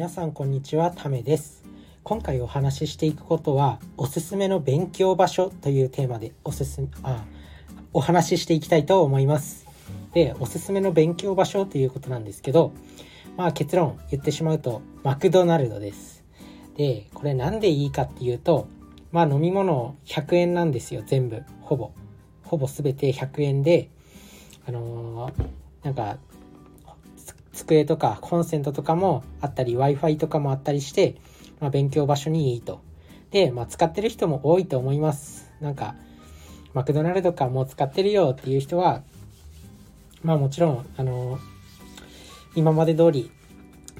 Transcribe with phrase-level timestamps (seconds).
[0.00, 1.62] 皆さんこんにちはためです。
[2.04, 7.22] 今回お話ししていくことはおすすめの勉強場所というテーマでおすすめあ
[7.92, 9.66] お話ししていきたいと思います。
[10.14, 12.72] でおすすめの勉強場所ということなんですけど
[13.36, 16.24] まあ結論言ってしまうとマクドナルドです。
[16.78, 18.68] でこれなんでいいかっていうと
[19.12, 21.42] まあ飲み物100円なんですよ全部。
[21.60, 21.90] ほぼ。
[22.44, 23.90] ほぼ全て100円で
[24.66, 25.44] あのー、
[25.84, 26.16] なんか
[27.52, 31.16] 机とかコンセントとかもあったり Wi-Fi とかもあったりして、
[31.60, 32.80] まあ、勉強場所にいいと。
[33.30, 35.50] で、まあ、使ってる人も多いと思います。
[35.60, 35.94] なんか、
[36.72, 39.02] マクドナルドかもう使ってるよっていう人は、
[40.22, 41.38] まあもちろん、あの、
[42.54, 43.30] 今まで通り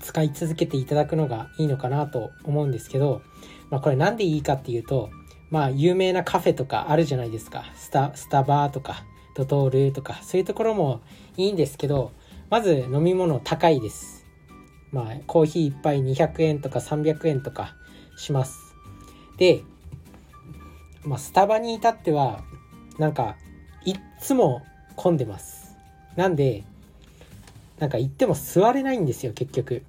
[0.01, 3.23] 使い続けていただくのがいいのかなと思うんですけど、
[3.71, 5.11] まあこれなんでいいかっていうと、
[5.51, 7.65] まあ有名なカフェとかあるじゃないですか。
[7.75, 11.01] スタ、スタバーとか、ドトールとか、そういうところも
[11.37, 12.13] いいんですけど、
[12.51, 14.27] まず飲み物高いです。
[14.91, 17.77] まあ、コーヒー1杯200円とか300円とか
[18.17, 18.75] します。
[19.37, 19.63] で、
[21.05, 22.43] まあ、スタバに至っては、
[22.99, 23.37] なんか、
[23.85, 24.63] いっつも
[24.97, 25.77] 混んでます。
[26.17, 26.65] なんで、
[27.79, 29.85] なんか行っても座れないんですよ、結局。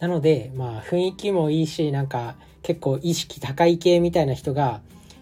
[0.00, 4.80] なので、まあ、雰囲気もいいし、なんか、結構意識高い系みたいな人が、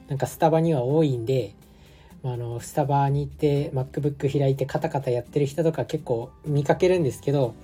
[0.09, 1.55] なんかスタバには多いんで、
[2.25, 7.55] あのスタバに行って MacBook 開いてカタカタやってる人とか結構見かけるんですけど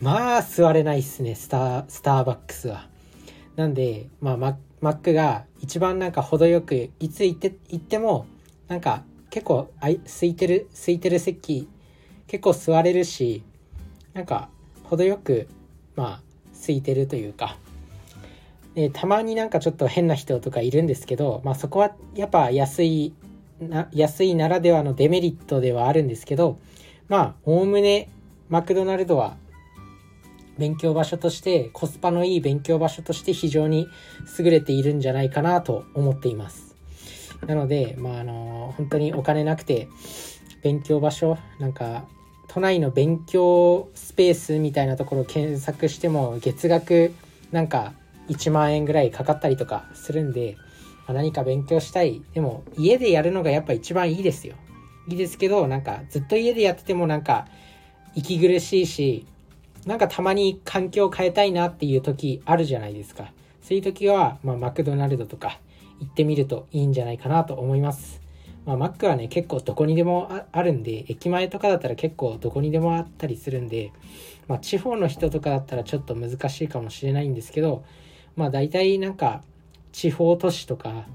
[0.00, 2.88] まあ座れないっすねスタスターバックスは。
[3.54, 8.26] なんで、まあ、Mac が一番なんか程よくいつ行って行っても
[8.66, 11.68] なんか結構あい空いてる空いてる席
[12.26, 13.42] 結構座れるし
[14.14, 14.48] なんか
[14.84, 15.48] 程よく
[15.96, 16.20] まあ
[16.62, 17.56] 空いてるというか
[18.74, 23.12] でたまになんかちょっと変な人とかいるんですけど、まあ、そこはやっぱ安い
[23.68, 26.58] な安いならではのデメリットではあるんですけど
[27.08, 28.10] まあおおむね
[28.48, 29.36] マクドナルドは
[30.58, 33.88] 勉強場所としてコスパのいい勉強場所として非常に
[34.38, 36.76] 優れているんじゃないかなと思っています。
[37.46, 39.88] なのでまああの本当にお金なくて
[40.62, 42.04] 勉強場所なんか
[42.48, 47.14] 都内の勉強スペースみたいなところを検索しても月額
[47.50, 47.94] なんか
[48.28, 50.56] 1万円ぐらいかかったりとかするんで
[51.06, 52.22] ま何か勉強したい。
[52.34, 54.54] でも、家でやるのがやっぱ一番いいですよ。
[55.08, 57.46] いいですけど、なんか、ずっと家でやっててもなんか、
[58.14, 59.26] 息苦しいし、
[59.86, 63.32] なんかたまに環境を変えたいなっていう時あるじゃないですか。
[63.62, 65.58] そういう時は、まあ、マクドナルドとか
[66.00, 68.20] 行ってみるといいんじゃないかなと思います。
[68.64, 73.92] まあ、マックはね、結構どこにでもあるんで、駅前とかだったら結構どこにでもあったりするんで、
[74.46, 77.84] まあ、地方の人とかだったらちょっと難しいかもしれないんですけど、
[78.36, 79.42] まあ大体なんか
[79.92, 81.06] 地方都市とか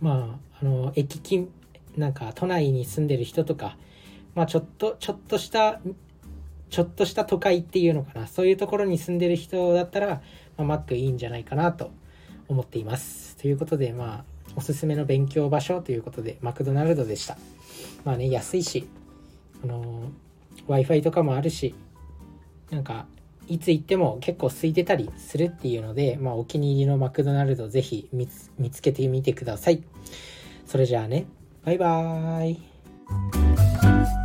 [0.00, 1.50] まああの駅近
[1.96, 3.76] なんか都内に住んでる人とか
[4.34, 5.80] まあちょっとちょっとした
[6.70, 8.26] ちょっとした都会っていうのかな。
[8.26, 10.22] そういうところに住んでる人だったら、
[10.56, 11.92] まあ、マックいいんじゃないかなと
[12.48, 13.36] 思っています。
[13.36, 14.24] ということでまあ
[14.56, 17.38] おすすめの勉強場所ということでマクドナルドでした。
[18.04, 18.88] まあね安いし
[19.62, 20.10] あの
[20.66, 21.74] w i f i とかもあるし
[22.70, 23.06] なんか
[23.48, 29.82] いつ行っても結構空いてたりするっていうので、まあ、お気に入りのマクドナルドぜひ見つけてみてください。
[30.66, 31.26] それじゃあね、
[31.64, 34.23] バイバーイ。